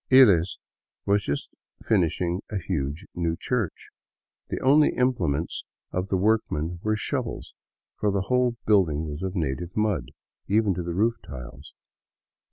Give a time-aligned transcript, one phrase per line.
[0.09, 0.57] lies
[1.05, 1.51] was just
[1.87, 3.91] finishing a huge new church.
[4.49, 7.53] The only implements of the workmen were shovels,
[7.99, 10.09] for the whole building was of native mud,
[10.47, 11.75] even to the roof tiles.